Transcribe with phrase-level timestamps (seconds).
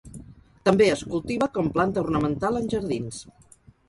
[0.69, 3.21] També es cultiva com planta ornamental en jardins.